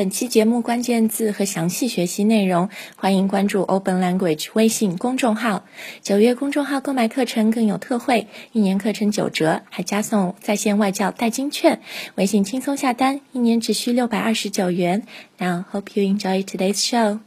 [0.00, 5.66] 本期节目关键字和详细学习内容，欢迎关注 Open Language 微信公众号。
[6.00, 11.82] 九月公众号购买课程更有特惠，一年课程九折，还加送在线外教代金券。
[12.14, 15.02] 微信轻松下单，一年只需六百二十九元。
[15.36, 17.18] Now hope you enjoy today's show.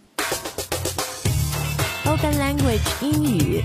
[2.06, 3.62] Open Language 英语，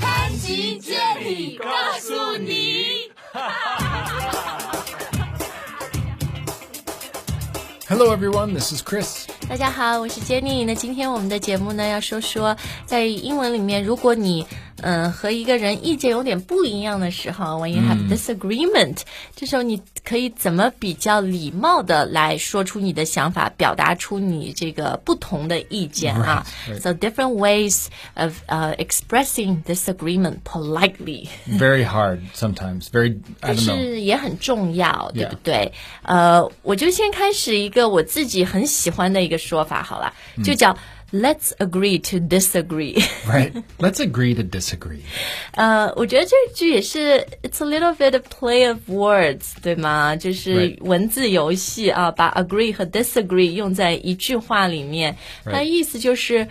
[0.00, 1.68] 潘吉接力告
[2.00, 3.12] 诉你。
[7.88, 8.52] Hello, everyone.
[8.52, 9.26] This is Chris.
[9.48, 10.66] 大家好，我是 Jenny。
[10.66, 14.44] 那今天我们的节目呢，要说说在英文里面，如果你
[14.82, 19.02] 嗯、呃和一个人意见有点不一样的时候，when you have disagreement，、
[19.36, 26.80] 这时候你可以怎么比较礼貌的来说出你的想法，表达出你这个不同的意见啊 Right, right.
[26.80, 31.28] So different ways of uh expressing disagreement politely。
[31.48, 32.84] Very hard sometimes.
[32.90, 35.72] Very, I 但是也很重要，对.不对？
[36.02, 40.12] 呃，我就先开始一个我自己很喜欢的一个说法好了，
[40.44, 40.76] 就叫
[41.15, 42.95] Let's agree to disagree。
[43.27, 43.51] Right.
[43.79, 45.01] Let's agree to disagree.
[45.55, 50.15] 呃，我觉得这句也是 It's a little bit of play of words，对吗？
[50.15, 50.77] 就是 Right.
[50.83, 55.63] 文字游戏啊，把 agree 和 disagree 用在一句话里面，它的 Right.
[55.65, 56.47] 意思就是。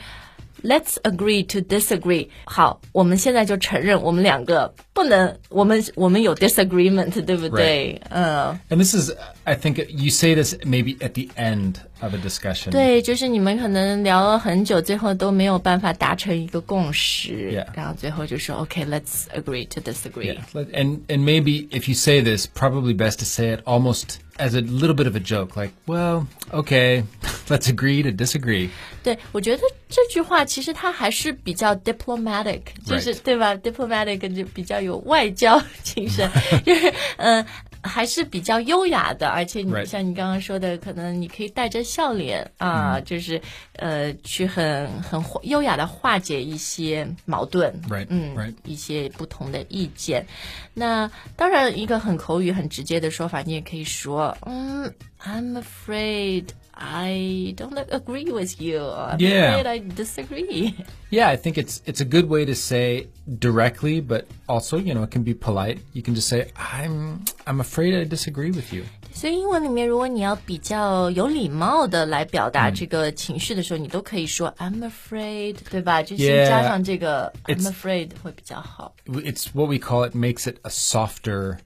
[0.65, 2.29] Let's agree to disagree。
[2.45, 7.99] 好，我们现在就承认我们两个不能，我们我们有 disagreement，对不对？
[8.11, 8.59] 嗯。
[8.69, 9.11] And this is,
[9.45, 12.71] I think you say this maybe at the end of a discussion.
[12.73, 17.67] 对，就是你们可能聊了很久，最后都没有办法达成一个共识 Yeah.
[17.75, 20.35] 然后最后就说 OK，let's、agree to disagree。
[20.35, 20.41] Yeah.
[20.53, 24.55] Let- And, and maybe if you say this, probably best to say it almost as
[24.55, 27.05] a little bit of a joke, like, well, okay,
[27.49, 28.71] let's agree to disagree.
[29.03, 33.23] 对，我觉得这句话其实它还是比较 diplomatic，就是 Right.
[33.23, 33.55] 对吧？
[33.55, 36.31] diplomatic 就比较有外交精神，
[36.65, 37.47] 就是嗯、 呃
[37.86, 39.30] 还是比较优雅的。
[39.30, 43.40] 而且你.像你刚刚说的，可能你可以带着笑脸啊，就是
[43.74, 47.74] 呃，去很很优雅的化解一些矛盾。
[48.10, 50.26] 嗯.一些不同的意见。
[50.74, 54.94] 那当然，一个很口语、很直接的说法，你也可以说，嗯
[55.24, 58.82] ，I'm afraid I don't agree with you.
[58.82, 59.62] I'm Yeah.
[59.62, 60.74] afraid I disagree.
[61.15, 65.03] Yeah, I think it's it's a good way to say directly, but also, you know,
[65.03, 65.81] it can be polite.
[65.93, 76.01] You can just say, "I'm I'm afraid I disagree with you." 所以英文里面，如果你要比较有礼貌的来表达这个情绪的时候，你都可以说 I'm afraid，对吧？
[76.01, 76.49] 就先 Yeah.
[76.49, 78.95] 加上这个 I'm It's- afraid 会比较好。
[79.07, 81.59] It's what we call it makes it a softer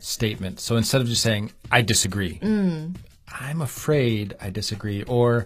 [0.00, 0.60] statement.
[0.60, 5.44] So instead of just saying "I disagree," I'm afraid I disagree, or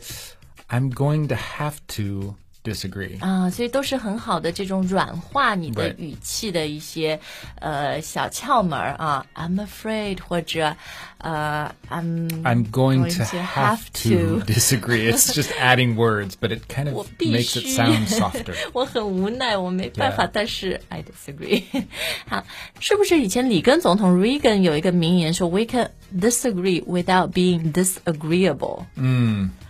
[0.69, 3.19] I'm going to have to disagree.
[3.21, 5.97] 啊，所以都是很好的这种软化你的 Right.
[5.99, 7.19] 语气的一些
[7.59, 9.27] 呃小窍门儿啊。
[9.35, 10.77] I'm afraid 或者
[11.19, 15.11] 呃 I'm I'm going going to to have have to to disagree.
[15.11, 18.55] It's just adding words, but it kind 我 of 必 makes 须 it sound softer.
[18.73, 20.31] 我很无奈，我没办法 Yeah.
[20.33, 21.65] 但是 I disagree
[22.29, 22.45] 。好，
[22.79, 28.85] 是不是以前里根总统 Reagan 有一个名言说 “We can disagree without being disagreeable”？
[28.95, 29.66] 嗯，这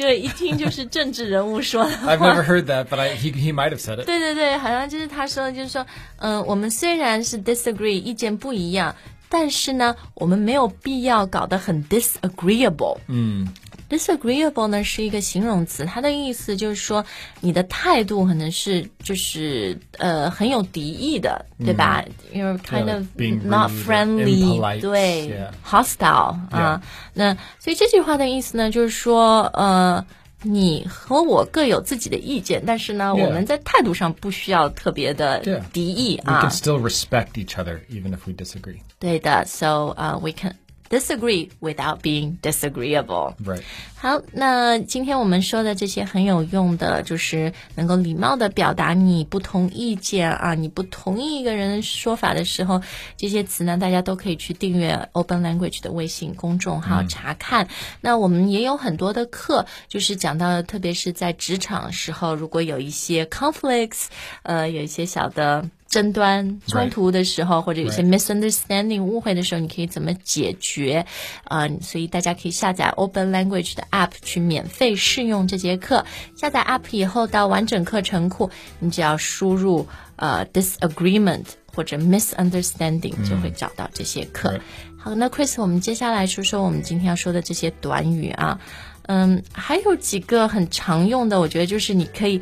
[0.00, 2.18] 个一听就是政治人物说的 I've。
[2.18, 4.06] never heard that, but I, he he might have said it.
[4.06, 5.86] 对对对，好像就是他说的，就是说，
[6.18, 8.94] 嗯、我们虽然是 disagree，意见不一样，
[9.28, 12.98] 但是呢，我们没有必要搞得很 disagreeable。
[13.08, 13.48] 嗯。
[13.89, 17.05] disagreeable 呢是一个形容词，它的意思就是说
[17.41, 22.03] 你的态度可能是就是呃很有敌意的，对吧？
[22.33, 25.51] You're kind Yeah, of being not rude or friendly， impolite，对 yeah.
[25.65, 26.81] hostile 啊。
[27.13, 30.05] 那所以这句话的意思呢，就是说呃。
[30.47, 33.25] 你和我各有自己的意见，但是呢 Yeah.
[33.25, 35.61] 我们在态度上不需要特别的 Yeah.
[35.73, 38.77] 敌意 We 啊 can。still respect each other even if we disagree.
[38.99, 40.53] 对的，so 呃、we can
[40.90, 43.34] disagree without being disagreeable。
[43.42, 43.62] Right.
[43.94, 52.82] 好，那今天我们说的这些很有用的，就是能够礼貌的表达你不同意见啊，你不同意一个人说法的时候，
[53.16, 57.68] 这些词呢，大家都可以去订阅 Open Language 的微信公众号查看。
[58.00, 64.06] 那我们也有很多的课，就是讲到，特别是在职场时候，如果有一些 conflicts，
[64.42, 65.68] 呃，有一些小的。
[65.90, 71.04] 争端、冲突的时候或者有些 misunderstanding 误会的时候，你可以怎么解决？
[71.42, 76.06] 啊、所以大家可以下载 Open Language 的 App 去免费试用这节课。
[76.36, 84.50] 下载 App 以后，到完整课程库，你只要输入呃 disagreement 或者 misunderstanding，、就会找到这些课。
[84.50, 84.60] 对
[84.96, 88.60] 好，那 Chris，我们接下来说说我们今天要说的这些短语啊。
[89.08, 92.40] 嗯，还有几个很常用的，我觉得就是你可以。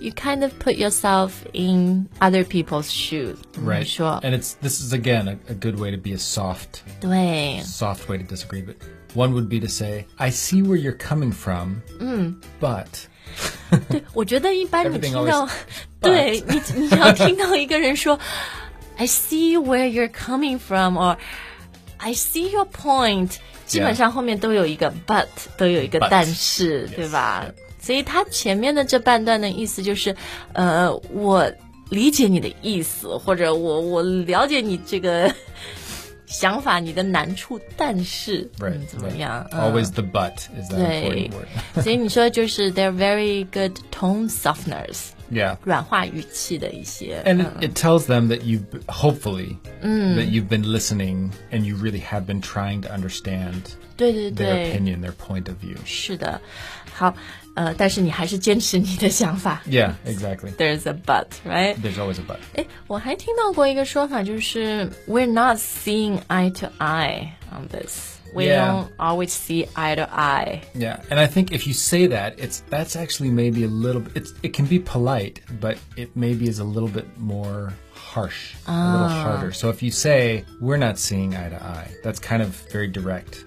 [0.00, 3.86] You kind of put yourself in other people's shoes， Right.
[3.86, 7.62] 说 And it's this is again a, a good way to be a soft 对，
[7.62, 8.62] soft way to disagree.
[8.62, 8.74] But
[9.14, 11.82] One would be to say, I see where you're coming from,
[12.60, 12.88] but
[13.88, 15.50] 对，我觉得一般你 Everything 听到 always-，
[16.00, 18.18] 对你你要听到一个人说，
[18.96, 21.16] I see where you're coming from，or
[21.98, 30.15] I see your point，基本上后面都有一个 but，都有一个 But 但是，对吧 yeah 所以他前面的这半段的意思就是，
[30.53, 31.51] 呃，我
[31.89, 35.33] 理解你的意思，或者我我了解你这个
[36.27, 38.47] 想法，你的难处，但是
[38.87, 39.47] 怎么.样？
[39.51, 41.81] 嗯 always the but is that 对 important word.
[41.83, 45.56] 所以你说就是 they're very good tone softeners，yeah.
[45.64, 47.22] 软化语气的一些。
[47.24, 51.76] And 嗯 it, it tells them that you've hopefully that you've been listening and you
[51.76, 53.62] really have been trying to understand
[53.96, 55.76] 对对 their 对， opinion, their point of view.
[55.84, 56.40] 是的。
[56.92, 57.14] 好，
[57.54, 59.62] 呃，但是你还是坚持你的想法。
[59.66, 60.52] Yeah, exactly.
[60.56, 61.76] There's a but, right?
[61.76, 62.38] There's always a but.
[62.54, 68.17] 哎，我还听到过一个说法，就是 We're not seeing eye to eye on this.
[68.34, 68.66] We Yeah.
[68.66, 70.62] don't always see eye to eye.
[70.74, 74.16] Yeah, and I think if you say that, it's that's actually maybe a little bit.
[74.16, 78.72] It's it can be polite, but it maybe is a little bit more harsh, a
[78.72, 79.52] little harder.
[79.52, 83.44] So if you say we're not seeing eye to eye, that's kind of very direct.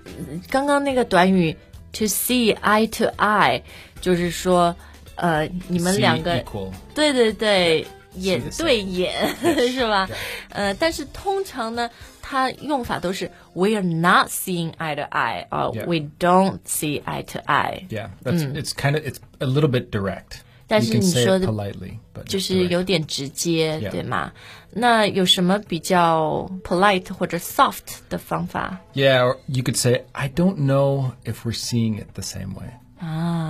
[0.50, 1.54] 刚刚那个短语
[1.92, 3.62] to see eye to eye，
[4.00, 4.74] 就是说，
[5.16, 6.72] 呃，你们 See 两个 equal.
[6.96, 7.86] 对对对，
[8.16, 8.64] 眼 the same.
[8.64, 9.36] 对眼
[9.72, 10.10] 是吧？
[10.50, 11.90] 呃，但是通常呢，
[12.22, 15.86] 它用法都是 we are not seeing eye to eye，or Yeah.
[15.86, 19.90] we don't see eye to eye， Yeah, that's it's kind of it's a little bit
[19.92, 20.42] direct.
[20.70, 22.68] 但 You 是 can 你 say 说 it 的 politely, but 就 it's 是 direct.
[22.70, 23.92] 有点直接 Yeah.
[23.92, 24.32] 对吗？
[24.72, 31.98] 那有什么比较 polite 或者 soft 的方法 Yeah, or you could say, I don't know if we're seeing
[32.00, 32.68] it the same way.
[33.00, 33.41] 啊？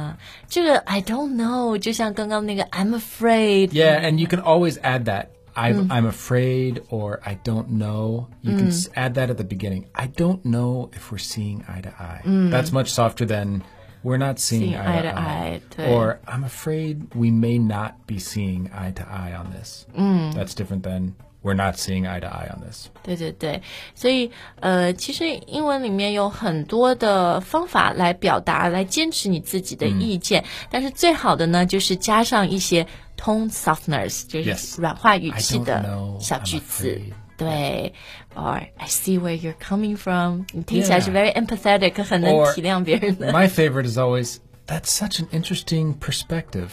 [0.48, 5.28] 这个 I don't know，就像刚刚那个 I'm afraid， Yeah, and you can always add that.
[5.56, 8.28] I'm, I'm afraid or I don't know.
[8.44, 9.86] You can s- add that at the beginning.
[9.96, 12.22] I don't know if we're seeing eye to eye.
[12.52, 13.64] That's much softer than
[14.04, 15.22] we're not seeing, Seeing eye, eye to to eye.
[15.56, 15.92] eye, 对。
[15.92, 19.88] Or I'm afraid we may not be seeing eye to eye on this.
[20.36, 22.88] That's different than we're not seeing eye to eye on this.
[23.04, 23.62] 对对对，
[23.96, 30.44] 所以呃，其实英文里面有很多的方法来表达，来坚持你自己的意见。
[30.69, 32.86] 但是最好的呢，就是加上一些
[33.18, 34.80] tone softeners，就是 Yes.
[34.81, 37.14] 软化语 I 气 don't 的 know, 小 I'm 句子 afraid.。
[37.38, 37.94] 对，
[38.36, 41.31] or I see where you're coming from，你听起来是 Yeah.
[41.31, 43.31] very empathetic，很能 Or- 体谅别人的。
[43.31, 46.69] My favorite is always, that's such an interesting perspective.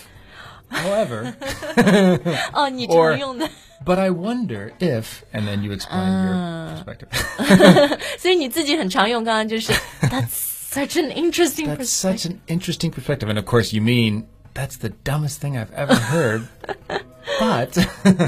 [0.71, 1.35] However,
[2.55, 3.49] 哦，你 or- 常用的，
[3.85, 7.09] but I wonder if, and then you explain your perspective.
[8.19, 9.23] 所以你自己很常用。
[9.25, 10.29] 刚刚就是 That's
[10.71, 12.19] such an interesting That's perspective。
[12.19, 13.29] such an interesting perspective.
[13.29, 14.25] And of course, you mean
[14.55, 16.43] that's the dumbest thing I've ever heard.
[17.41, 17.73] but,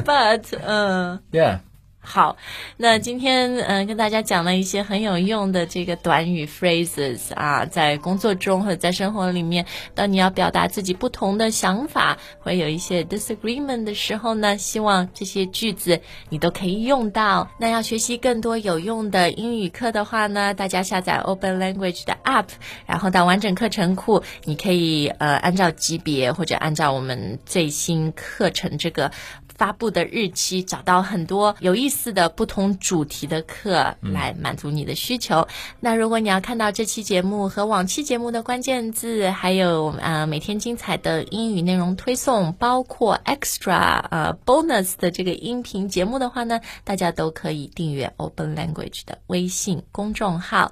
[0.05, 1.61] But，嗯、 yeah.
[2.04, 2.36] 好，
[2.78, 17.50] 那今天嗯、跟大家讲了一些很有用的这个短语 phrases 啊，在工作中或者在生活里面，当你要表达自己不同的想法，会有一些 disagreement 的时候呢，希望这些句子你都可以用到。
[17.60, 22.48] 那要学习更多有用的英语课的话呢，大家下载 Open Language 的 app，
[22.88, 29.12] 然后到完整课程库，你可以呃按照级别或者按照我们最新课程这个。
[29.62, 35.48] 发布的日期，找到很多有意思的不同主题的课来满足你的需求。
[35.80, 50.72] 那如果你要看到这期节目和往期节目的关键字，还有呃每天精彩的英语内容推送，包括 extra 呃 bonus 的这个音频节目的话呢，大家都可以订阅 Open Language 的微信公众号。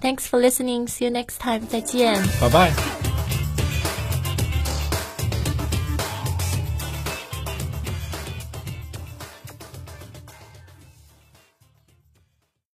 [0.00, 0.86] Thanks for listening.
[0.86, 1.66] See you next time.
[1.66, 2.22] 再见。
[2.40, 3.07] Bye bye.